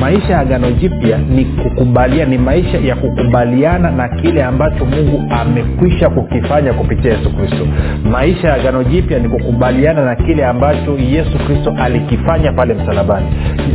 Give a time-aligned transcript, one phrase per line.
[0.00, 6.10] maisha ya agano jipya ni kukubalia ni maisha ya kukubaliana na kile ambacho mungu amekwisha
[6.10, 7.66] kukifanya kupitia yesu kristo.
[8.10, 13.26] Maisha ya agano jipya ni kukubaliana na kile ambacho yesu kristo alikifanya pale msalabani.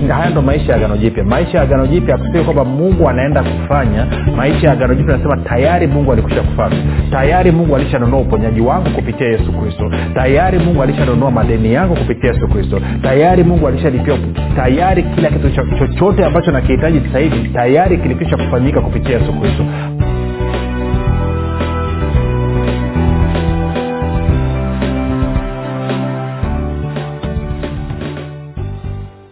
[0.09, 1.23] Haya ndo maisha ya agano jipya.
[1.23, 4.05] Maisha ya agano jipya akusii kwamba mungu anaenda kufanya.
[4.35, 6.77] Maisha ya agano jipya anasema tayari mungu alikwisha kufanya.
[7.11, 9.91] Tayari mungu alishanunua uponyaji wangu kupitia yesu kristo.
[10.15, 12.81] Tayari mungu alishanunua madeni yangu kupitia yesu kristo.
[13.03, 14.17] Tayari mungu alishalipia
[14.55, 19.63] tayari kila kitu chochote chochote ambacho nakihitaji hivi tayari kilikisha kufanyika kupitia yesu kristo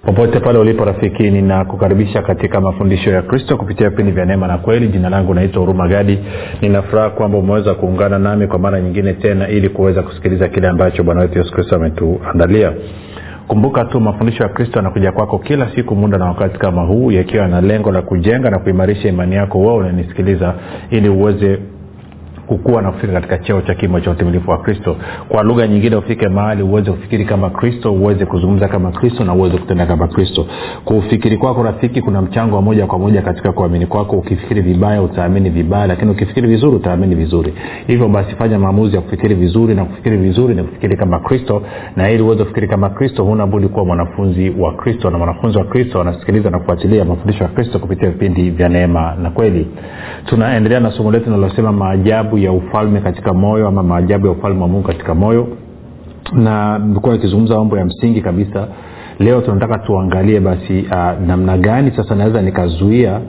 [0.06, 4.88] popote pale ulipo rafiki ninakukaribisha katika mafundisho ya kristo kupitia vipindi vya neema na kweli.
[4.88, 6.20] Jina langu naitwa huruma gadi.
[6.62, 11.22] Ninafuraha kwamba umeweza kuungana nami kwa mara nyingine tena ili kuweza kusikiliza kile ambacho bwana
[11.22, 12.74] wetu yesu kristo ametuandalia
[13.48, 17.48] kumbuka tu mafundisho ya kristo yanakuja kwako kila siku muda na wakati kama huu yakiwa
[17.48, 20.54] na lengo la kujenga na kuimarisha imani yako wewe unanisikiliza
[20.90, 21.60] ili uweze
[22.48, 24.96] kukua na kufika katika cheo cha kimo cha utimilifu wa kristo.
[25.30, 29.58] Kwa lugha nyingine ufike mahali uweze kufikiri kama kristo uweze kuzungumza kama kristo na uweze
[29.58, 30.48] kutenda kama kristo.
[30.86, 34.16] Kufikiri kwako rafiki kuna mchango wa moja kwa moja katika kuamini kwako.
[34.18, 37.54] Ukifikiri vibaya utaamini vibaya lakini ukifikiri vizuri utaamini vizuri.
[37.88, 41.62] Hivyo basi fanya maamuzi ya kufikiri vizuri na kufikiri vizuri na kufikiri kama kristo.
[41.96, 45.10] Na ili uweze kufikiri kama kristo huna budi kuwa mwanafunzi wa kristo.
[45.10, 49.30] Na mwanafunzi wa kristo anasikiliza na kufuatilia mafundisho ya kristo kupitia vipindi vya neema na
[49.30, 49.68] kweli.
[50.26, 54.68] Tunaendelea na somo letu linalosema maajabu ya ufalme katika moyo ama maajabu ya ufalme wa
[54.68, 55.48] mungu katika moyo.
[56.34, 58.68] Na mekuwa nikizungumza mambo ya msingi kabisa.
[59.20, 63.20] Leo tunataka tuangalie basi uh, namna gani sasa naweza nikazuia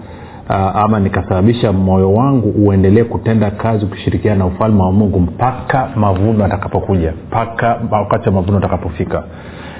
[0.48, 6.44] uh, ama nikasababisha moyo wangu uendelee kutenda kazi kushirikiana na ufalme wa mungu mpaka mavuno
[6.44, 9.24] atakapokuja mpaka wakati wa mavuno atakapofika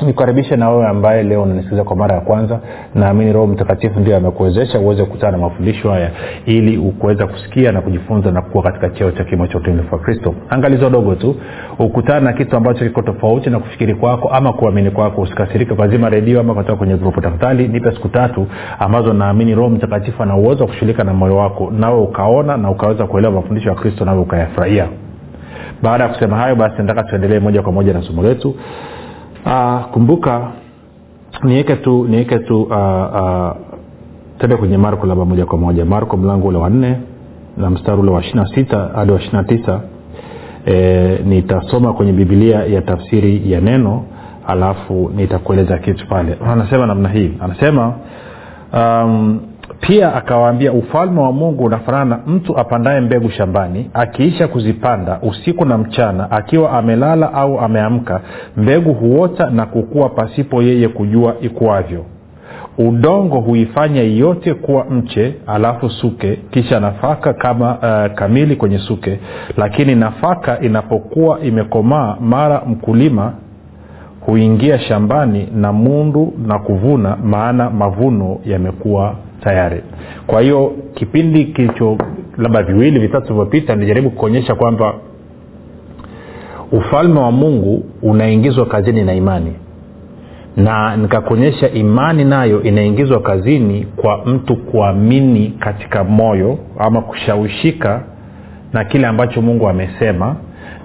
[0.00, 2.60] nikukaribishe na wewe ambaye leo unanisikiliza kwa mara ya kwanza.
[2.94, 6.10] Naamini roho mtakatifu ndio amekuwezesha uweze kukutana na mafundisho haya
[6.46, 10.34] ili ukuweza kusikia na kujifunza na kuwa katika cheo cha kimo cha utumilifu wa kristo.
[10.50, 11.36] Angalizo dogo tu
[11.78, 16.40] ukutana na kitu ambacho kiko tofauti na kufikiri kwako ama kuamini kwako usikasirike kwa redio
[16.40, 17.20] ama katoka kwenye grupu.
[17.20, 18.46] Tafadhali nipe siku tatu
[18.78, 23.06] ambazo naamini roho mtakatifu ana uwezo wa kushughulika na moyo wako nawe ukaona na ukaweza
[23.06, 24.88] kuelewa mafundisho ya kristo nawe ukayafurahia.
[25.82, 28.54] Baada ya kusema hayo basi nataka tuendelee moja kwa moja na somo letu
[29.46, 30.48] uh, kumbuka
[31.42, 33.50] niweke tu niweke tu uh, uh,
[34.38, 35.84] tende kwenye marko labda moja kwa moja.
[35.84, 36.96] Marko mlango ule wa nne
[37.56, 39.80] na mstari ule wa ishirina sita hadi wa ishirina tisa.
[40.66, 44.04] E, nitasoma kwenye bibilia ya tafsiri ya neno
[44.46, 46.38] alafu nitakueleza kitu pale.
[46.46, 47.32] Anasema namna hii.
[47.40, 47.94] Anasema
[48.74, 49.40] um,
[49.86, 55.78] pia akawaambia ufalme wa mungu unafanana na mtu apandaye mbegu shambani akiisha kuzipanda usiku na
[55.78, 58.20] mchana akiwa amelala au ameamka
[58.56, 62.04] mbegu huota na kukua pasipo yeye kujua ikuwavyo
[62.78, 69.18] udongo huifanya yote kuwa mche alafu suke kisha nafaka kama uh, kamili kwenye suke.
[69.56, 73.32] Lakini nafaka inapokuwa imekomaa mara mkulima
[74.20, 79.14] huingia shambani na mundu na kuvuna maana mavuno yamekuwa
[79.44, 79.82] tayari.
[80.26, 81.98] Kwa hiyo kipindi kilicho
[82.38, 84.94] labda viwili vitatu vilivyopita nilijaribu kuonyesha kwamba
[86.72, 89.52] ufalme wa mungu unaingizwa kazini na imani.
[90.56, 98.04] Na nikakuonyesha imani nayo inaingizwa kazini kwa mtu kuamini katika moyo ama kushawishika
[98.72, 100.36] na kile ambacho mungu amesema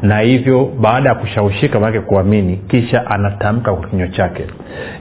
[0.02, 4.46] na hivyo baada ya kushawishika manake kuamini kisha anatamka kwa kinywa chake.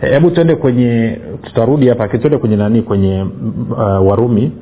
[0.01, 3.23] Hebu tuende kwenye tutarudi hapa tuende kwenye nani kwenye
[3.71, 3.79] uh,
[4.09, 4.53] warumi.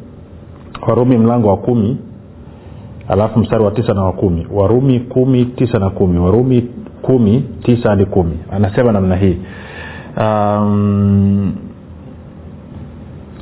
[0.89, 1.97] Warumi mlango wa kumi
[3.09, 4.47] alafu mstari wa tisa na wa kumi.
[4.53, 6.19] Warumi kumi tisa na kumi.
[6.19, 6.71] Warumi
[7.03, 8.39] kumi tisa hadi kumi.
[8.53, 9.39] Anasema namna hii.
[10.21, 11.53] Um,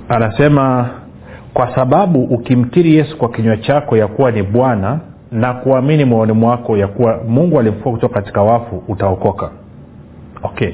[0.08, 0.90] anasema
[1.54, 5.00] kwa sababu ukimkiri yesu kwa kinywa chako ya kuwa ni bwana
[5.32, 9.50] na kuamini moyoni mwako ya kuwa mungu alimfua kutoka katika wafu utaokoka.
[10.42, 10.72] Okay.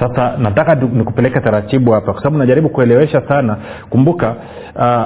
[0.00, 3.56] Sasa nataka nikupeleke taratibu hapa kwa sababu najaribu kuelewesha sana.
[3.90, 4.34] Kumbuka
[4.76, 5.04] uh,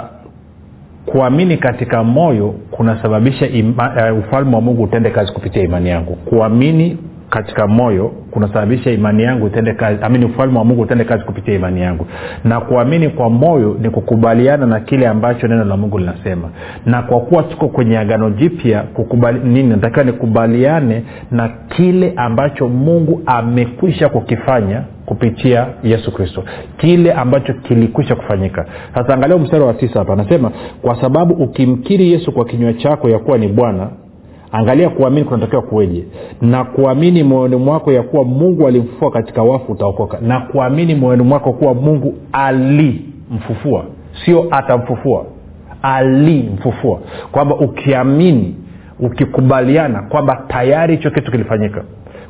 [1.07, 6.17] kuamini katika moyo kunasababisha uh, ufalme wa mungu utende kazi kupitia imani yangu.
[6.17, 6.99] Kuamini
[7.31, 11.81] katika moyo kunasababisha imani yangu itende kazi amini ufalme wa mungu utende kazi kupitia imani
[11.81, 12.07] yangu.
[12.45, 16.49] Na kuamini kwa moyo ni kukubaliana na kile ambacho neno la mungu linasema.
[16.87, 18.85] Na kwa kuwa tuko kwenye agano jipya
[19.69, 26.45] natakiwa nikubaliane na kile ambacho mungu amekwisha kukifanya kupitia yesu kristo.
[26.77, 28.67] Kile ambacho kilikwisha kufanyika.
[28.95, 30.13] Sasa angalia mstari wa tisa hapa.
[30.13, 30.51] Anasema
[30.83, 33.89] kwa sababu ukimkiri yesu kwa kinywa chako ya kuwa ni bwana
[34.55, 36.05] angalia kuamini kunatakiwa kuweje.
[36.41, 40.19] Na kuamini moyoni mwako ya kuwa mungu alimfufua katika wafu utaokoka.
[40.21, 43.85] Na kuamini moyoni mwako kuwa mungu alimfufua.
[44.25, 45.25] Sio atamfufua.
[45.83, 46.99] Alimfufua.
[47.33, 48.57] Kwamba ukiamini
[49.01, 51.85] ukikubaliana kwamba tayari hicho kitu kilifanyika.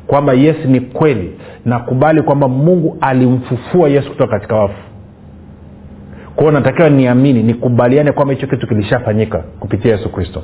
[0.07, 1.31] Kwamba yesu ni kweli.
[1.65, 4.81] Nakubali kwamba mungu alimfufua yesu kutoka katika wafu.
[6.35, 10.43] Kwao natakiwa niamini nikubaliane kwamba hicho kitu kilishafanyika kupitia yesu kristo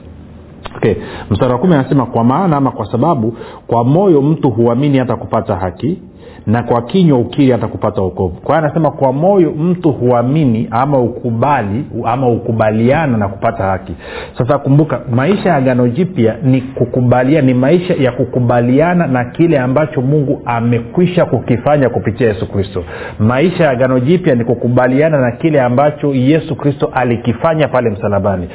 [0.78, 0.96] okay.
[1.30, 3.38] mstari wa kumi anasema kwa maana ama kwa sababu
[3.68, 6.02] kwa moyo mtu huamini hata kupata haki
[6.48, 11.00] na kwa kinywa ukiri hata kupata ukovu kwa hiyo anasema kwa moyo mtu huamini ama
[11.00, 13.94] ukubali ama ukubaliana na kupata haki.
[14.38, 20.02] Sasa kumbuka maisha ya agano jipya ni kukubalia ni maisha ya kukubaliana na kile ambacho
[20.02, 22.84] mungu amekwisha kukifanya kupitia yesu kristo.
[23.20, 28.48] Maisha ya agano jipya ni kukubaliana na kile ambacho yesu kristo alikifanya pale msalabani.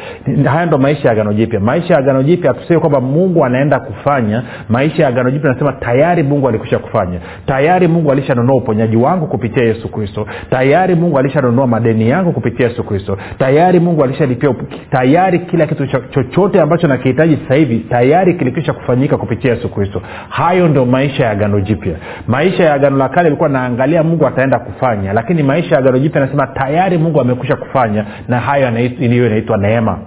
[0.45, 1.61] Haya ndo maisha ya agano jipya.
[1.61, 4.43] Maisha ya agano jipya hatusemi kwamba mungu anaenda kufanya.
[4.69, 7.19] Maisha ya agano jipya anasema tayari mungu alikwisha kufanya
[7.57, 10.27] tayari mungu alishanunua uponyaji wangu kupitia yesu kristo.
[10.51, 13.19] Tayari mungu alishanunua madeni yangu kupitia yesu kristo.
[13.39, 14.55] Tayari mungu alishalipia
[14.91, 20.03] tayari kila kitu chochote ambacho nakihitaji sasa hivi tayari kilikisha kufanyika kupitia yesu kristo.
[20.29, 21.95] Hayo ndio maisha ya agano jipya.
[22.27, 26.23] Maisha ya agano la kale ilikuwa naangalia mungu ataenda kufanya lakini maisha ya agano jipya
[26.23, 29.99] anasema tayari mungu amekwisha kufanya na hayo hiyo inaitwa neema.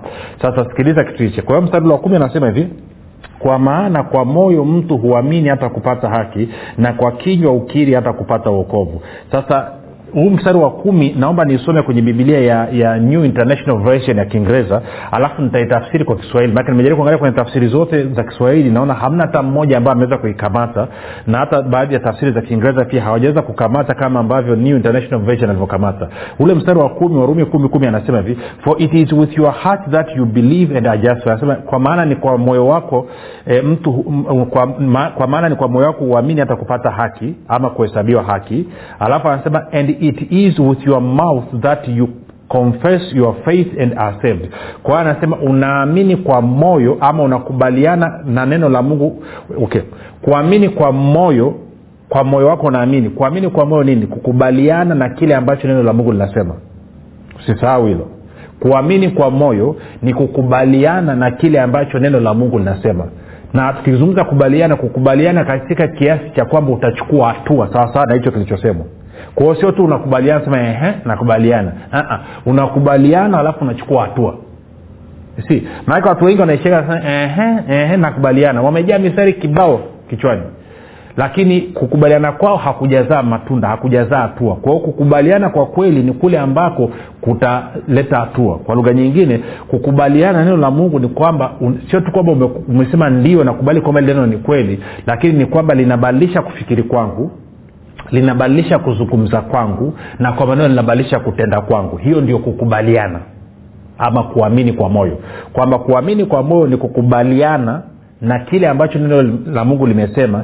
[0.41, 1.41] Sasa sikiliza kitu hichi.
[1.41, 2.67] Kwa hiyo mstari wa kumi anasema hivi
[3.39, 8.51] kwa maana kwa moyo mtu huamini hata kupata haki na kwa kinywa ukiri hata kupata
[8.51, 9.01] uokovu
[9.31, 9.71] sasa
[10.13, 14.81] huu mstari wa kumi naomba niisome kwenye bibilia ya, ya new international version ya kiingereza
[15.11, 16.53] alafu nitaitafsiri kwa kiswahili.
[16.53, 20.87] Maake nimejaribu kuangalia kwenye tafsiri zote za kiswahili naona hamna hata mmoja ambaye ameweza kuikamata
[21.27, 25.49] na hata baadhi ya tafsiri za kiingereza pia hawajaweza kukamata kama ambavyo new international version
[25.49, 26.07] alivyokamata.
[26.39, 29.89] Ule mstari wa kumi warumi kumi kumi anasema hivi for it is with your heart
[29.91, 33.07] that you believe and are anasema kwa maana ni kwa moyo wako
[33.47, 37.35] e, mtu m, kwa, ma, kwa maana ni kwa moyo wako uamini hata kupata haki
[37.47, 38.65] ama kuhesabiwa haki.
[38.99, 42.09] Alafu anasema and it is with your mouth that you
[42.49, 44.17] confess your faith and are
[44.83, 49.23] kwa hiyo anasema unaamini kwa moyo ama unakubaliana na neno la mungu?
[49.63, 49.81] Okay.
[50.21, 51.53] Kuamini kwa moyo
[52.09, 53.09] kwa moyo wako unaamini.
[53.09, 54.07] Kuamini kwa moyo nini?
[54.07, 56.55] Kukubaliana na kile ambacho neno la mungu linasema.
[57.39, 58.07] Usisahau hilo.
[58.59, 63.07] Kuamini kwa moyo ni kukubaliana na kile ambacho neno la mungu linasema.
[63.53, 68.85] Na tukizungumza kubaliana kukubaliana katika kiasi cha kwamba utachukua hatua sawasawa na hicho kilichosemwa
[69.35, 71.71] kwa hiyo sio tu unakubaliana sema ehe nakubaliana.
[71.93, 72.19] Uh-uh.
[72.45, 74.35] unakubaliana alafu unachukua hatua.
[75.47, 76.41] Si maanake watu wengi
[77.67, 78.61] ehe nakubaliana.
[78.61, 80.41] Wamejaa mistari kibao kichwani.
[81.17, 84.55] Lakini kukubaliana kwao hakujazaa matunda hakujazaa hatua.
[84.55, 88.57] Kwa kukubaliana kwa kweli ni kule ambako kutaleta hatua.
[88.57, 91.51] Kwa lugha nyingine kukubaliana neno la mungu ni kwamba
[91.91, 96.83] sio tu kwamba umesema ndio nakubali kwamba neno ni kweli lakini ni kwamba linabadilisha kufikiri
[96.83, 97.31] kwangu
[98.11, 101.97] linabadilisha kuzungumza kwangu na kwa maneno linabadilisha kutenda kwangu.
[101.97, 103.19] Hiyo ndio kukubaliana
[103.97, 105.17] ama kuamini kwa moyo.
[105.53, 107.81] Kwamba kuamini kwa moyo ni kukubaliana
[108.21, 110.43] na kile ambacho neno la mungu limesema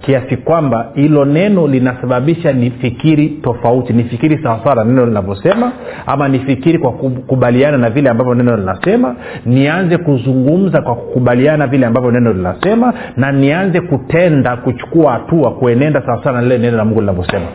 [0.00, 5.72] kiasi kwamba hilo neno linasababisha nifikiri tofauti nifikiri sawasawa na neno linavyosema
[6.06, 12.10] ama nifikiri kwa kukubaliana na vile ambavyo neno linasema nianze kuzungumza kwa kukubaliana vile ambavyo
[12.10, 17.46] neno linasema na nianze kutenda kuchukua hatua kuenenda sawasawa na lile neno la mungu linavyosema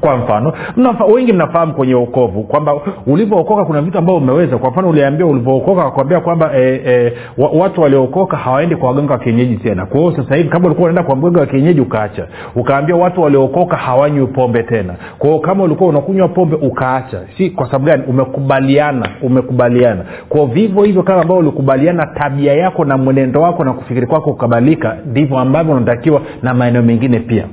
[0.00, 2.74] kwa mfano mnafa, wengi mnafahamu kwenye uokovu kwamba
[3.06, 4.58] ulivyookoka kuna vitu ambavyo umeweza.
[4.58, 7.12] Kwa mfano uliambia ulivyookoka wakwambia kwamba e, e,
[7.58, 9.86] watu waliookoka hawaendi kwa waganga wa kienyeji tena.
[9.86, 12.26] Kwa hiyo sasa hivi kama ulikuwa unaenda kwa mganga wa kienyeji ukaacha.
[12.56, 14.94] Ukaambia watu waliookoka hawanywi pombe tena.
[15.18, 17.20] Kwa hiyo kama ulikuwa unakunywa pombe ukaacha.
[17.38, 18.02] Si kwa sababu gani?
[18.08, 20.04] Umekubaliana umekubaliana.
[20.28, 24.96] Kwa vivyo hivyo kama ambao ulikubaliana tabia yako na mwenendo wako na kufikiri kwako kukabalika
[25.06, 27.44] ndivyo ambavyo unatakiwa na maeneo mengine pia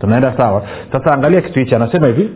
[0.00, 0.62] tunaenda sawa.
[0.92, 2.30] Sasa angalia kitu hichi anasema hivi.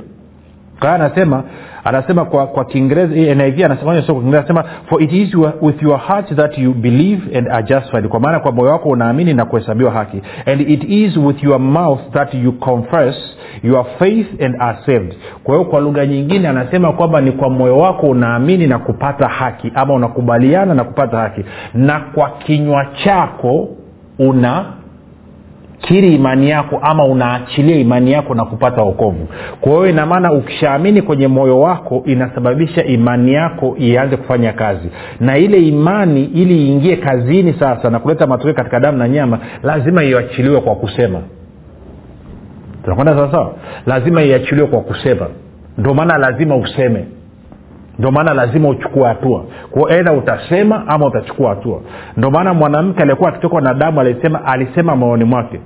[0.80, 1.42] Kaa anasema
[1.84, 6.74] anasema kwa kwa kiingereza kwa kiingereza anasema for it is with your heart that you
[6.74, 8.08] believe and are justified.
[8.08, 10.22] Kwa maana kwa moyo wako unaamini na kuhesabiwa haki.
[10.46, 13.16] And it is with your mouth that you confess
[13.62, 15.14] your faith and are saved.
[15.44, 19.72] Kwa hiyo kwa lugha nyingine anasema kwamba ni kwa moyo wako unaamini na kupata haki
[19.74, 21.44] ama unakubaliana na kupata haki.
[21.74, 23.68] Na kwa kinywa chako
[24.18, 24.64] una
[25.86, 29.28] kiri imani yako ama unaachilia imani yako na kupata okovu
[29.60, 34.88] kwa hiyo inamaana ukishaamini kwenye moyo wako inasababisha imani yako ianze kufanya kazi.
[35.20, 40.04] Na ile imani ili iingie kazini sasa na kuleta matokeo katika damu na nyama lazima
[40.04, 41.20] iachiliwe kwa kusema.
[42.82, 43.52] Tunakwenda sawasawa
[43.86, 45.26] lazima iachiliwe kwa kusema.
[45.78, 47.04] Ndio maana lazima useme.
[47.98, 49.44] Ndio maana lazima uchukue hatua.
[49.70, 51.80] Kwao edha utasema ama utachukua hatua.
[52.16, 55.60] Ndio maana mwanamke aliyekuwa akitokwa na damu alisema alisema moyoni mwake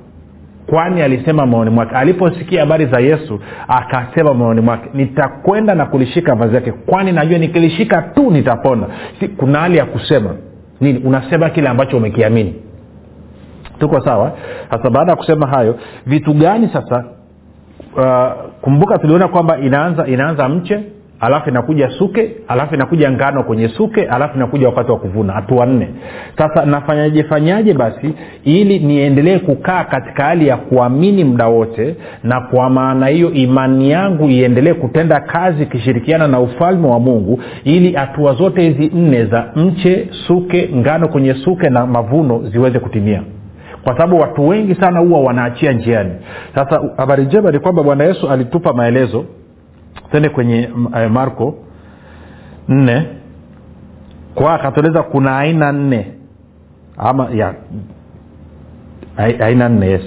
[0.70, 1.94] kwani alisema moyoni mwake?
[1.94, 8.02] Aliposikia habari za yesu akasema moyoni mwake nitakwenda na kulishika vazi yake kwani najua nikilishika
[8.02, 8.86] tu nitapona.
[9.20, 10.30] Si, kuna hali ya kusema.
[10.80, 10.98] Nini?
[11.04, 12.54] Unasema kile ambacho umekiamini.
[13.78, 14.32] Tuko sawa?
[14.70, 17.04] Sasa baada ya kusema hayo vitu gani sasa
[17.96, 20.80] uh, kumbuka tuliona kwamba inaanza inaanza mche
[21.20, 25.32] alafu inakuja suke alafu inakuja ngano kwenye suke alafu inakuja wakati wa kuvuna.
[25.32, 25.88] Hatua nne.
[26.38, 32.70] Sasa nafanyaje fanyaje basi ili niendelee kukaa katika hali ya kuamini muda wote na kwa
[32.70, 38.62] maana hiyo imani yangu iendelee kutenda kazi ikishirikiana na ufalme wa mungu ili hatua zote
[38.70, 43.22] hizi nne za mche suke ngano kwenye suke na mavuno ziweze kutimia.
[43.84, 46.10] Kwa sababu watu wengi sana huwa wanaachia njiani.
[46.54, 49.24] Sasa habari njema ni kwamba bwana yesu alitupa maelezo
[50.12, 51.54] tende kwenye uh, marko
[52.68, 53.06] nne.
[54.34, 56.12] Kwa akatueleza kuna aina nne.
[56.96, 57.54] Ama ya
[59.40, 60.02] aina nne yes.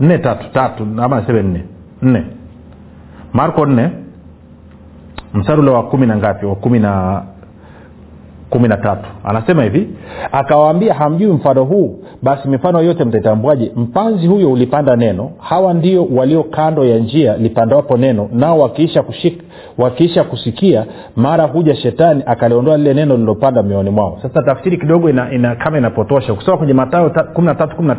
[0.00, 1.64] Nne tatu tatu ama niseme nne.
[2.02, 2.24] Nne.
[3.32, 3.90] Marko nne.
[5.34, 6.46] Mstari ule wa kumi na ngapi?
[6.46, 7.22] Wa kumi na
[8.54, 9.08] kumi na tatu.
[9.24, 9.88] Anasema hivi
[10.32, 11.98] akawaambia hamjui mfano huu?
[12.22, 15.30] Basi mifano yote mtaitambuaje mpanzi huyo ulipanda neno.
[15.38, 19.04] Hawa ndio walio kando ya njia lipandawapo neno nao wakiisha
[19.78, 20.84] wakiisha kusikia
[21.16, 24.18] mara huja shetani akaliondoa lile neno lilopanda miooni mwao.
[24.22, 26.34] Sasa tafsiri kidogo ina, ina, kama inapotosha.
[26.34, 27.94] Kusoma kwenye matayo kumi na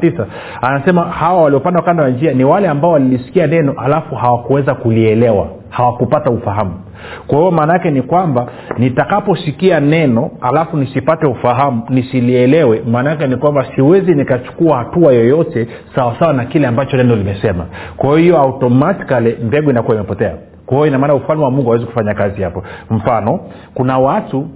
[0.62, 6.30] anasema hawa waliopanda kando ya njia ni wale ambao walilisikia neno alafu hawakuweza kulielewa hawakupata
[6.32, 6.85] ufahamu
[7.28, 8.48] kwa hiyo maana yake ni kwamba
[8.78, 16.34] nitakaposikia neno alafu nisipate ufahamu nisilielewe maana yake ni kwamba siwezi nikachukua hatua yoyote sawasawa
[16.34, 17.66] na kile ambacho neno limesema.
[17.98, 20.36] Kwa hiyo automatikali mbegu inakuwa imepotea.
[20.66, 22.64] Kwa hiyo inamaana ufalme wa mungu hawezi kufanya kazi hapo.
[22.90, 23.40] Mfano
[23.74, 24.48] kuna watu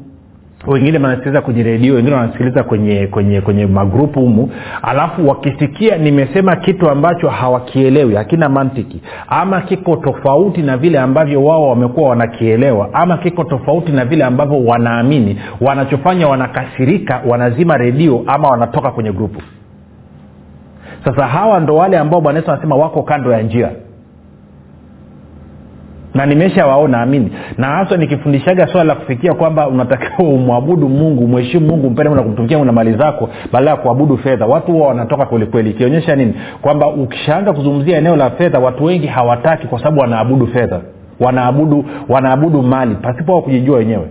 [0.68, 4.52] wengine wanasikiliza kwenye redio wengine wanasikiliza kwenye kwenye kwenye magrupu humu.
[4.82, 9.02] Alafu wakisikia nimesema kitu ambacho hawakielewi hakina mantiki.
[9.28, 14.66] Ama kiko tofauti na vile ambavyo wao wamekuwa wanakielewa ama kiko tofauti na vile ambavyo
[14.66, 15.40] wanaamini.
[15.62, 19.42] Wanachofanya wanakasirika wanazima redio ama wanatoka kwenye grupu.
[21.06, 23.70] Sasa hawa ndo wale ambao bwana yesu anasema wako kando ya njia
[26.14, 31.90] na nimeshawaona amini na haswa nikifundishaga swala la kufikia kwamba unatakiwa umwabudu mungu mheshimu mungu
[31.90, 34.46] mpende na kumtumikia na mali zako badala ya kuabudu fedha.
[34.46, 36.34] Watu huwa wanatoka kwelikweli ikionyesha nini?
[36.62, 40.82] Kwamba ukishaanza kuzungumzia eneo la fedha watu wengi hawataki kwa sababu wanaabudu fedha.
[41.20, 44.08] Wanaabudu wanaabudu mali pasipo kujijua wenyewe.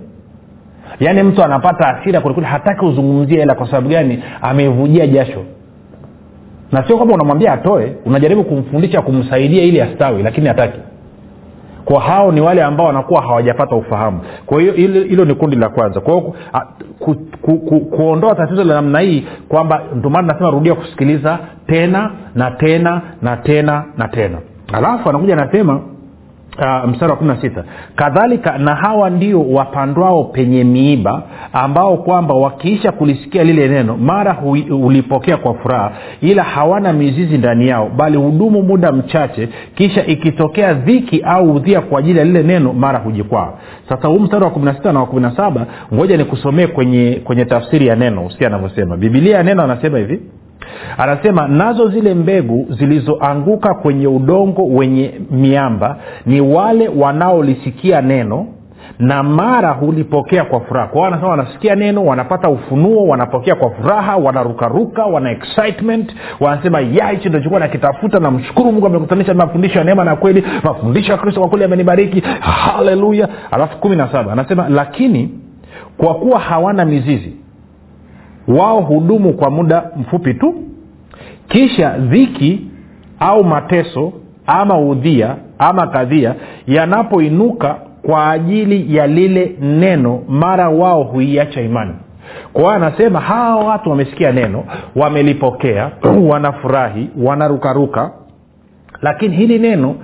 [1.00, 4.22] Yaani mtu anapata asira kwelikweli hataki uzungumzie hela kwa sababu gani?
[4.42, 5.42] Amevujia jasho.
[6.72, 10.78] Na sio kwamba unamwambia atoe unajaribu kumfundisha kumsaidia ili astawi lakini hataki
[11.88, 14.20] kwa hao ni wale ambao wanakuwa hawajapata ufahamu.
[14.46, 16.00] Kwa hiyo hilo ni kundi la kwanza.
[16.00, 16.34] Kwa hiyo
[16.98, 22.50] ku, ku, ku, kuondoa tatizo la namna hii kwamba ndomana nasema rudia kusikiliza tena na
[22.50, 24.38] tena na tena na tena.
[24.72, 25.80] Alafu anakuja anasema
[26.58, 27.64] uh, mstari wa kumi na sita.
[27.96, 31.22] Kadhalika na hawa ndio wapandwao penye miiba
[31.52, 34.32] ambao kwamba wakiisha kulisikia lile neno mara
[34.68, 41.20] hulipokea kwa furaha ila hawana mizizi ndani yao bali hudumu muda mchache kisha ikitokea dhiki
[41.24, 43.48] au udhia kwa ajili ya lile neno mara hujikwaa.
[43.88, 47.20] Sasa huu mstari wa kumi na sita na wa kumi na saba ngoja nikusomee kwenye
[47.24, 48.26] kwenye tafsiri ya neno.
[48.26, 48.96] Usia anavyosema.
[48.96, 50.20] Bibilia ya neno anasema hivi
[50.98, 55.96] anasema nazo zile mbegu zilizoanguka kwenye udongo wenye miamba
[56.26, 58.46] ni wale wanaolisikia neno
[58.98, 60.86] na mara hulipokea kwa furaha.
[60.88, 66.14] Kwao anasema wanasikia neno wanapata ufunuo wanapokea kwa furaha wanarukaruka wana excitement.
[66.40, 70.44] Wanasema ya hichi ndo chukua nakitafuta namshukuru mungu amekutanisha mafundisho ya neema na kweli.
[70.64, 73.28] Mafundisho ya kristo kwa kweli amenibariki haleluya!
[73.50, 75.30] Alafu kumi na saba anasema lakini
[75.96, 77.32] kwa kuwa hawana mizizi
[78.48, 80.54] wao hudumu kwa muda mfupi tu.
[81.48, 82.60] Kisha dhiki
[83.20, 84.12] au mateso
[84.46, 86.34] ama udhia ama kadhia
[86.66, 91.92] yanapoinuka kwa ajili ya lile neno mara wao huiacha imani.
[92.52, 94.64] Kwa anasema hawa watu wamesikia neno
[94.96, 95.90] wamelipokea
[96.28, 98.10] wanafurahi wanarukaruka.
[99.02, 99.94] Lakini hili neno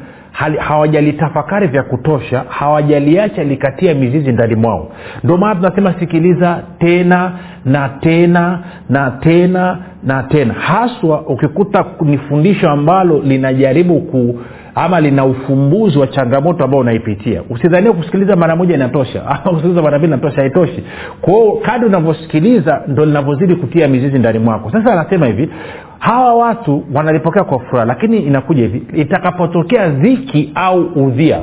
[0.58, 4.92] hawajalitafakari vya kutosha hawajaliacha likatia mizizi ndani mwao.
[5.24, 7.32] Ndio maana tunasema sikiliza tena
[7.64, 10.54] na tena na tena na tena.
[10.54, 14.38] Haswa ukikuta ni fundisho ambalo linajaribu ku
[14.74, 17.42] ama lina ufumbuzi wa changamoto ambao unaipitia.
[17.50, 19.20] Usidhanie kusikiliza mara moja inatosha.
[19.50, 20.84] Kusikiliza mara mbili inatosha haitoshi.
[21.20, 24.70] Kwao kadi unavyosikiliza ndo linavyozidi kutia mizizi ndani mwako.
[24.70, 25.50] Sasa anasema hivi
[25.98, 31.40] hawa watu wanalipokea kwa furaha lakini inakuja hivi itakapotokea dhiki au udhia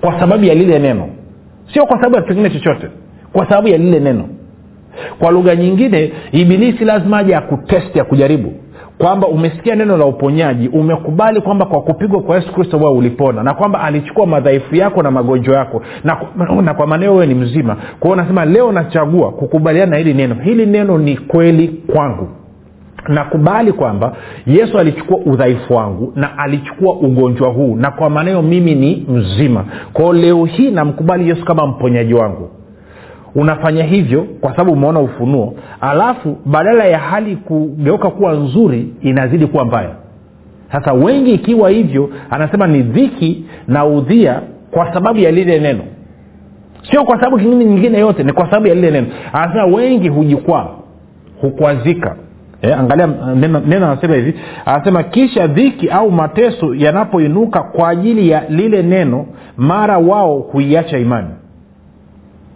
[0.00, 1.08] kwa sababu ya lile neno.
[1.74, 2.88] Sio kwa sababu ya kitu kingine chochote
[3.32, 4.28] kwa sababu ya lile neno.
[5.18, 8.54] Kwa lugha nyingine ibilisi lazima aje akutesti akujaribu
[8.98, 13.54] kwamba umesikia neno la uponyaji umekubali kwamba kwa kupigwa kwa yesu kristo wewe ulipona na
[13.54, 15.82] kwamba alichukua madhaifu yako na magonjwa yako.
[16.04, 16.16] Na,
[16.64, 17.76] na kwa maneo wewe ni mzima.
[18.00, 20.34] Kwao nasema leo nachagua kukubaliana na hili neno.
[20.34, 22.28] Hili neno ni kweli kwangu.
[23.08, 29.06] Nakubali kwamba yesu alichukua udhaifu wangu na alichukua ugonjwa huu na kwa maneo mimi ni
[29.08, 29.64] mzima.
[29.92, 32.50] Kwao leo hii namkubali yesu kama mponyaji wangu
[33.34, 35.54] unafanya hivyo kwa sababu umeona ufunuo.
[35.80, 39.90] Alafu badala ya hali kugeuka kuwa nzuri inazidi kuwa mbaya.
[40.72, 45.82] Sasa wengi ikiwa hivyo anasema ni dhiki na udhia kwa sababu ya lile neno.
[46.90, 49.06] Sio kwa sababu kingine nyingine yote ni kwa sababu ya lile neno.
[49.32, 50.66] Anasema wengi hujikwaa
[51.40, 52.16] hukwazika.
[52.62, 53.06] E, angalia
[53.36, 54.34] neno, neno anasema hivi.
[54.66, 61.28] Anasema kisha dhiki au mateso yanapoinuka kwa ajili ya lile neno mara wao huiacha imani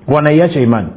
[0.08, 0.88] wanaiacha imani.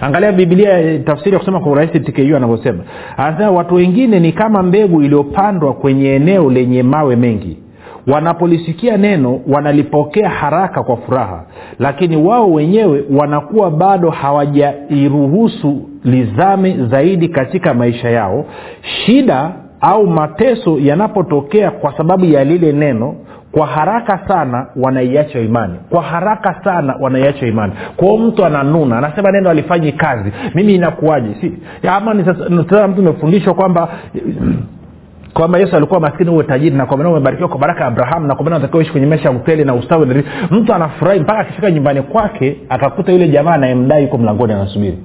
[0.00, 2.78] Angalia biblia tafsiri ya kusema kwa urahisi tku anavyosema.
[3.16, 7.58] Anasema watu wengine ni kama mbegu iliyopandwa kwenye eneo lenye mawe mengi.
[8.06, 11.44] Wanapolisikia neno wanalipokea haraka kwa furaha.
[11.78, 18.44] Lakini wao wenyewe wanakuwa bado hawajairuhusu lizame zaidi katika maisha yao.
[18.82, 23.14] Shida au mateso yanapotokea kwa sababu ya lile neno
[23.56, 25.74] kwa haraka sana wanaiacha imani.
[25.90, 27.72] Kwa haraka sana wanaiacha imani.
[27.96, 30.32] Kwao mtu ananuna anasema neno alifanyi kazi.
[30.54, 31.36] Mimi inakuwaje?
[31.40, 31.52] Si
[31.88, 33.88] ama sasa mtu umefundishwa kwamba
[35.36, 38.44] kwamba yesu alikuwa maskini huwe tajiri na kwa umebarikiwa kwa baraka ya abrahamu na kwa
[38.44, 43.12] maana ishi kwenye maisha ya uteli na ustawi mtu anafurahi mpaka akifika nyumbani kwake akakuta
[43.12, 44.98] yule jamaa anayemdai yuko mlangoni anasubiri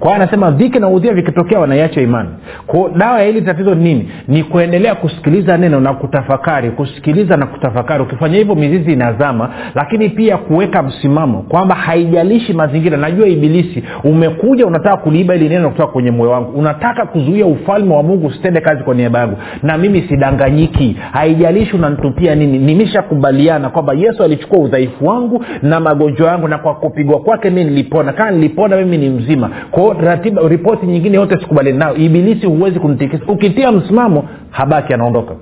[0.00, 2.28] kwa anasema dhiki na udhia vikitokea wanaiacha imani.
[2.66, 4.10] Kwao dawa ya hili tatizo nini?
[4.28, 8.02] Ni kuendelea kusikiliza neno na kutafakari kusikiliza na kutafakari.
[8.02, 12.96] Ukifanya hivyo mizizi inazama lakini pia kuweka msimamo kwamba haijalishi mazingira.
[12.96, 16.50] Najua ibilisi umekuja unataka kuliiba ili neno kutoka kwenye moyo wangu.
[16.58, 19.36] Unataka kuzuia ufalme wa mungu usitende kazi kwa niaba yangu.
[19.62, 20.96] Na mimi sidanganyiki.
[21.12, 22.58] Haijalishi unanitupia nini.
[22.58, 28.12] Nimeshakubaliana kwamba yesu alichukua udhaifu wangu na magonjwa yangu na kwa kupigwa kwake mi nilipona.
[28.12, 29.50] Kama nilipona mimi ni mzima.
[29.70, 31.96] Kwao ratiba ripoti nyingine yote sikubaliani nayo.
[31.96, 33.22] Ibilisi huwezi kumtikisa.
[33.28, 35.34] Ukitia msimamo habaki anaondoka.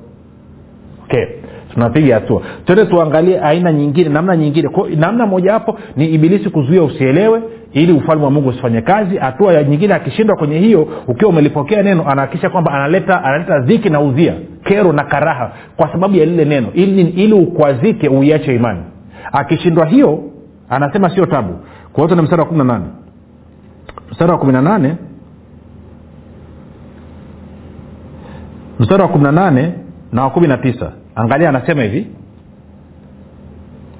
[1.04, 1.24] Okay.
[1.74, 2.42] Tunapiga hatua.
[2.64, 4.68] Twende tuangalie aina nyingine namna nyingine.
[4.68, 9.16] Kwa namna mojawapo ni ibilisi kuzuia usielewe ili ufalme wa mungu usifanye kazi.
[9.16, 14.00] Hatua ya nyingine akishindwa kwenye hiyo ukiwa umelipokea neno anahakikisha kwamba analeta analeta dhiki na
[14.00, 14.34] udhia
[14.64, 16.68] kero na karaha kwa sababu ya lile neno.
[16.74, 18.80] Ili, ili ukwazike uiache imani.
[19.32, 20.22] Akishindwa hiyo
[20.68, 21.52] anasema sio tabu.
[21.92, 22.84] Kwa hiyo tuna mstari wa kumi na nane
[24.10, 24.94] mstari wa kumi na nane.
[28.78, 29.72] Mstari wa kumi na nane
[30.12, 30.92] na wa kumi na tisa.
[31.14, 32.06] Angalia anasema hivi.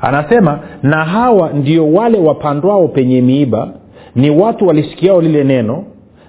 [0.01, 3.69] Anasema na hawa ndio wale wapandwao penye miiba
[4.15, 5.85] ni watu walisikiao lile neno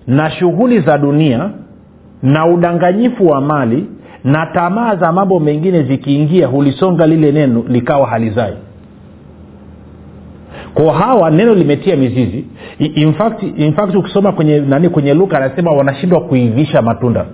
[0.07, 1.49] na shughuli za dunia
[2.23, 3.85] na udanganyifu wa mali
[4.23, 8.53] na tamaa za mambo mengine zikiingia hulisonga lile neno likawa halizai
[10.79, 12.45] kwa hawa neno limetia mizizi.
[12.79, 17.25] In fact, in fact ukisoma kwenye nani kwenye luka anasema wanashindwa kuivisha matunda.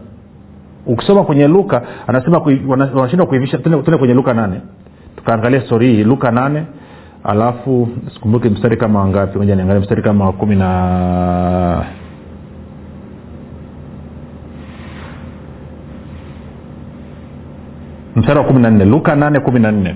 [0.85, 4.61] Ukisoma kwenye luka anasema wanashindwa kuivisha tende kwenye luka nane.
[5.15, 6.63] Tukaangalia stori hii luka nane
[7.23, 11.85] alafu sikumbuki mstari kama wangapi moja niangalia mstari kama kumi na
[18.15, 18.85] mstari wa kumi na nne.
[18.85, 19.95] Luka nane kumi na nne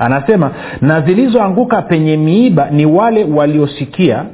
[0.00, 4.24] anasema na zilizoanguka penye miiba ni wale waliosikia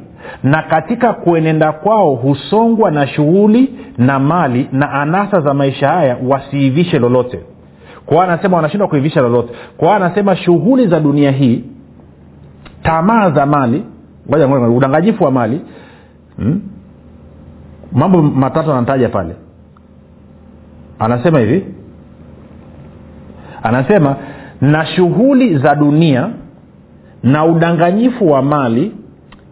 [0.42, 6.98] na katika kuenenda kwao husongwa na shughuli na mali na anasa za maisha haya wasiivishe
[6.98, 7.40] lolote.
[8.06, 9.52] Kwao anasema wanashindwa kuivisha lolote.
[9.76, 11.64] Kwao anasema shughuli za dunia hii
[12.82, 13.84] tamaa za mali
[14.76, 15.60] udanganyifu wa mali
[16.36, 16.60] hmm?
[17.92, 19.34] mambo matatu anataja pale.
[20.98, 21.64] Anasema hivi.
[23.62, 24.16] Anasema
[24.60, 26.28] na shughuli za dunia
[27.22, 28.92] na udanganyifu wa mali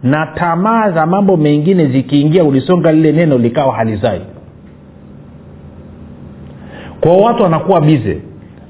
[0.03, 4.21] na tamaa za mambo mengine zikiingia ulisonga lile neno likawa halizai.
[7.01, 8.19] Kwao watu wanakuwa bize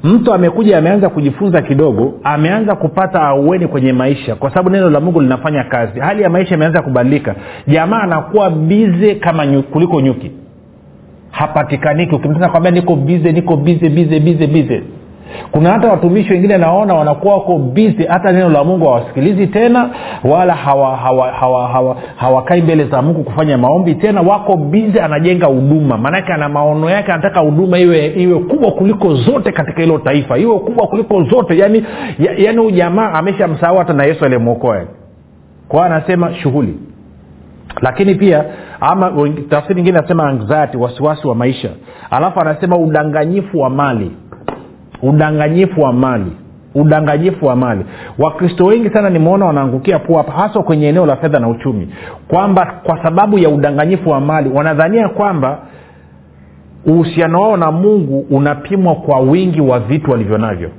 [0.04, 5.20] mtu amekuja ameanza kujifunza kidogo ameanza kupata aueni kwenye maisha kwa sababu neno la mungu
[5.20, 6.00] linafanya kazi.
[6.00, 7.34] Hali ya maisha imeanza kubadilika.
[7.66, 10.30] Jamaa anakuwa bize kama nyu, kuliko nyuki.
[11.30, 12.14] Hapatikaniki.
[12.14, 14.82] Ukimtana kwambia niko bize niko bize bize bize bize
[15.50, 19.90] kuna hata watumishi wengine naona wanakuwa wako bizi hata neno la mungu hawasikilizi tena
[20.24, 24.20] wala hawakai hawa, hawa, hawa, hawa mbele za mungu kufanya maombi tena.
[24.20, 25.98] Wako bizi anajenga huduma.
[25.98, 30.38] Maanake ana maono yake anataka huduma iwe iwe kubwa kuliko zote katika hilo taifa.
[30.38, 31.58] Iwe kubwa kuliko zote.
[31.58, 31.84] Yani
[32.18, 34.82] ya, yani huyu jamaa ameshamsahau hata na yesu aliyemwokoa.
[35.68, 36.74] Kwao anasema shughuli.
[37.82, 38.44] Lakini pia
[38.80, 39.12] ama
[39.50, 41.68] tafsiri nyingine anasema anxiety wasiwasi wa maisha.
[42.10, 44.10] Alafu anasema udanganyifu wa mali
[45.08, 46.32] udanganyifu wa mali.
[46.74, 47.84] Udanganyifu wa mali.
[48.18, 51.88] Wakristo wengi sana nimeona wanaangukia pua hapa haswa kwenye eneo la fedha na uchumi.
[52.28, 55.58] Kwamba kwa sababu ya udanganyifu wa mali wanadhania kwamba
[56.86, 60.70] uhusiano wao na mungu unapimwa kwa wingi wa vitu walivyo navyo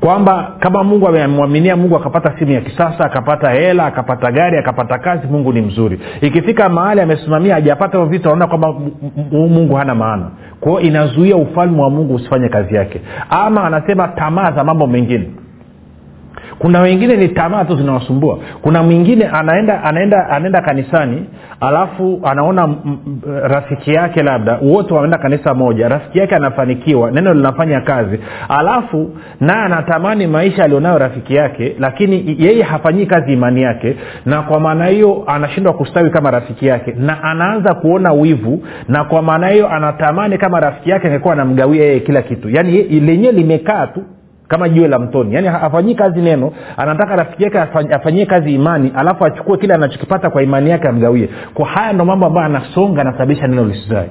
[0.00, 5.26] kwamba kama mungu amemwaminia mungu akapata simu ya kisasa akapata hela akapata gari akapata kazi
[5.26, 6.00] mungu ni mzuri.
[6.20, 8.74] Ikifika mahali amesimamia hajapata hivyo vitu anaona kwamba
[9.32, 10.30] mungu hana maana.
[10.60, 13.00] Kwao inazuia ufalme wa mungu usifanye kazi yake.
[13.30, 15.30] Ama anasema tamaa za mambo mengine
[16.58, 18.38] kuna wengine ni tamaa tu zinawasumbua.
[18.62, 21.24] Kuna mwingine anaenda anaenda anaenda kanisani
[21.60, 22.96] alafu anaona m, m,
[23.42, 28.18] rafiki yake labda wote wameenda kanisa moja rafiki yake anafanikiwa neno linafanya kazi.
[28.48, 33.96] Alafu naye anatamani maisha alionayo rafiki yake lakini yeye hafanyii kazi imani yake
[34.26, 39.22] na kwa maana hiyo anashindwa kustawi kama rafiki yake na anaanza kuona wivu na kwa
[39.22, 42.50] maana hiyo anatamani kama rafiki yake angekuwa anamgawia yeye kila kitu.
[42.50, 44.02] Yaani lenyewe limekaa tu
[44.48, 45.34] kama jiwe la mtoni.
[45.34, 47.58] Yaani afanyii kazi neno anataka rafiki yake
[47.94, 51.28] afanyie kazi imani alafu achukue kile anachokipata kwa imani yake amgawie.
[51.54, 54.10] Kwa haya ndo mambo ambayo anasonga anasababisha neno lisizae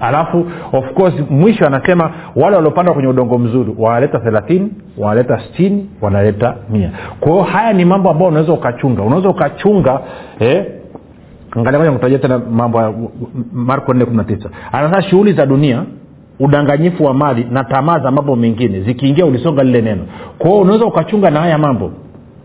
[0.00, 6.54] alafu of course mwisho anasema wale waliopandwa kwenye udongo mzuri wanaleta thelathini wanaleta stini wanaleta
[6.70, 6.90] mia.
[7.20, 9.02] Kwa hiyo haya ni mambo ambayo unaweza ukachunga.
[9.02, 10.00] Unaweza ukachunga
[10.40, 10.66] eh,
[11.50, 12.92] angalia moja kutajia tena mambo ya
[13.52, 14.50] marko nne kumi na tisa.
[14.72, 15.82] Anasema shughuli za dunia
[16.40, 18.80] udanganyifu wa mali na tamaa za mambo mengine.
[18.80, 20.02] Zikiingia ulisonga lile neno.
[20.38, 21.90] Kwao unaweza ukachunga na haya mambo.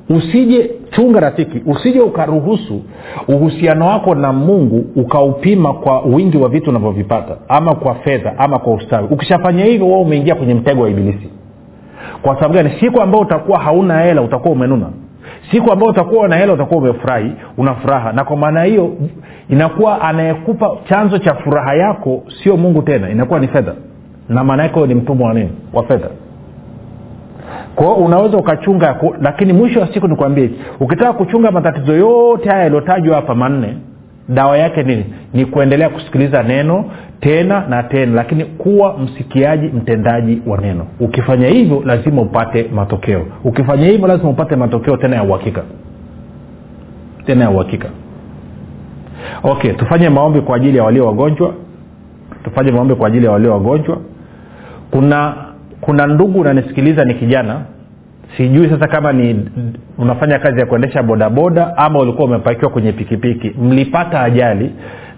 [0.10, 2.82] Usije chunga rafiki usije ukaruhusu
[3.28, 8.74] uhusiano wako na mungu ukaupima kwa wingi wa vitu unavyovipata ama kwa fedha ama kwa
[8.74, 9.08] ustawi.
[9.12, 11.30] Ukishafanya hivyo wao umeingia kwenye mtego wa ibilisi.
[12.22, 12.72] Kwa sababu gani?
[12.80, 14.90] Siku ambao utakuwa hauna hela utakuwa umenuna
[15.52, 18.12] siku ambao utakuwa na hela utakuwa umefurahi una furaha.
[18.14, 18.96] Na kwa maana hiyo
[19.50, 23.74] inakuwa anayekupa chanzo cha furaha yako sio mungu tena inakuwa ni fedha.
[24.30, 25.52] Na maana yake ni mtumwa wa nini?
[25.74, 26.08] Wa fedha.
[27.76, 33.36] Kwao unaweza ukachunga lakini mwisho wa siku nikwambie ukitaka kuchunga matatizo yote haya yaliyotajwa hapa
[33.36, 33.78] manne
[34.30, 35.06] dawa yake nini?
[35.34, 36.86] Ni kuendelea kusikiliza neno
[37.20, 40.88] tena na tena lakini kuwa msikiaji mtendaji wa neno.
[41.00, 43.26] Ukifanya hivyo lazima upate matokeo.
[43.44, 45.64] Ukifanya hivyo lazima upate matokeo tena ya uhakika.
[47.26, 47.90] Tena ya uhakika.
[49.44, 51.54] Okay tufanye maombi kwa ajili ya walio wagonjwa.
[52.44, 53.98] Tufanye maombi kwa ajili ya walio wagonjwa.
[54.92, 55.36] Kuna
[55.82, 57.62] kuna ndugu unanisikiliza ni kijana
[58.38, 59.46] sijui sasa kama ni
[59.98, 63.50] unafanya kazi ya kuendesha bodaboda ama ulikuwa umepakiwa kwenye pikipiki.
[63.62, 64.72] Mlipata ajali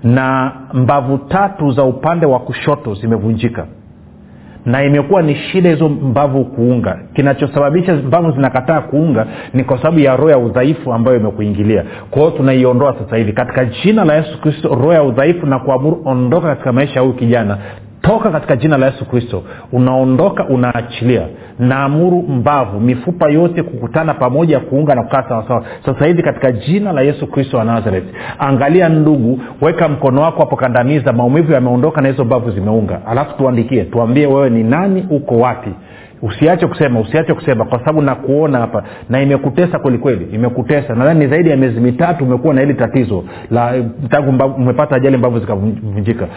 [0.03, 3.65] na mbavu tatu za upande wa kushoto zimevunjika.
[4.65, 6.99] Na imekuwa ni shida hizo mbavu kuunga.
[7.13, 11.83] Kinachosababisha mbavu zinakataa kuunga ni kwa sababu ya roho ya udhaifu ambayo imekuingilia.
[12.11, 13.33] Kwa tunaiondoa sasa hivi.
[13.33, 17.13] Katika jina la yesu kristo roho ya udhaifu na kuamuru ondoka katika maisha ya huyu
[17.13, 17.57] kijana
[18.05, 21.27] toka katika jina la yesu kristo unaondoka unaachilia.
[21.59, 25.63] Naamuru mbavu mifupa yote kukutana pamoja kuunga na kukaa sawasawa.
[25.85, 28.03] Sasa hivi katika jina la yesu kristo wa nazareth
[28.39, 31.13] angalia ndugu weka mkono wako hapo kandamiza.
[31.13, 33.01] Maumivu yameondoka na hizo mbavu zimeunga.
[33.07, 35.69] Alafu tuandikie tuambie wewe ni nani uko wapi?
[36.21, 40.95] Usiache kusema usiache kusema kwa sababu nakuona hapa na imekutesa kwelikweli imekutesa.
[40.95, 43.73] Nadhani ni zaidi ya miezi mitatu umekuwa na hili tatizo la
[44.09, 46.27] tangu umepata ajali mbavu zikavunjika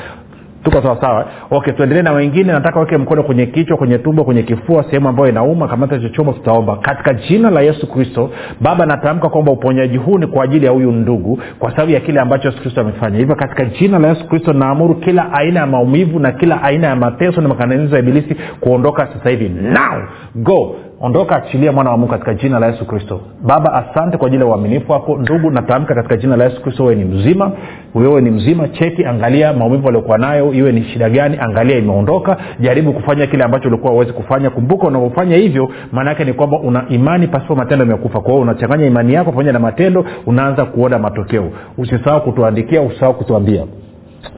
[0.71, 2.53] tuko sawasawa okay tuendelee na wengine.
[2.53, 5.69] Nataka weke mkono kwenye kichwa kwenye tumbo kwenye kifua sehemu ambayo inauma.
[5.69, 6.77] Kamata hicho tutaomba.
[6.77, 10.93] Katika jina la yesu kristo baba natamka kwamba uponyaji huu ni kwa ajili ya huyu
[10.93, 13.19] ndugu kwa sababu ya kile ambacho yesu kristo amefanya.
[13.19, 16.97] Hivyo katika jina la yesu kristo naamuru kila aina ya maumivu na kila aina ya
[16.97, 19.49] mateso na makananizo ya ibilisi kuondoka sasa hivi.
[19.49, 20.03] Now
[20.35, 23.21] go ondoka achilia mwana wa mungu katika jina la yesu kristo.
[23.43, 25.17] Baba asante kwa ajili ya uaminifu wako.
[25.17, 27.53] Ndugu natamka katika jina la yesu kristo wewe ni mzima.
[27.95, 28.69] Wewe ni mzima.
[28.69, 30.53] Cheki angalia maumivu aliokuwa nayo.
[30.53, 32.37] Iwe ni shida gani angalia imeondoka.
[32.61, 34.51] Jaribu kufanya kile ambacho ulikuwa uwezi kufanya.
[34.51, 38.87] Kumbuka unavyofanya hivyo maana yake ni kwamba una imani pasipo matendo imekufa kwa hiyo unachanganya
[38.87, 41.51] imani yako pamoja na matendo unaanza kuona matokeo.
[41.79, 43.65] Usisahau kutuandikia usisahau kutuambia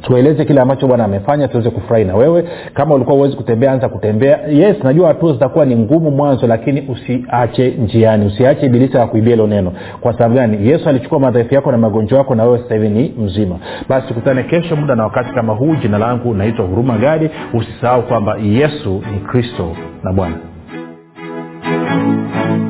[0.03, 2.45] tueleze kile ambacho bwana amefanya tuweze kufurahi na wewe.
[2.75, 4.39] Kama ulikuwa uwezi kutembea anza kutembea.
[4.49, 8.27] Yes najua hatua zitakuwa ni ngumu mwanzo lakini usiache njiani.
[8.27, 9.73] Usiache ibilisi akuibia hilo neno.
[10.01, 10.69] Kwa sababu gani?
[10.69, 13.57] Yesu alichukua madhaifu yako na magonjwa yako na wewe sasa hivi ni mzima.
[13.89, 15.75] Basi tukutane kesho muda na wakati kama huu.
[15.75, 17.31] Jina langu naitwa huruma gadi.
[17.55, 20.37] Usisahau kwamba yesu ni kristo na bwana.
[21.65, 22.70] ee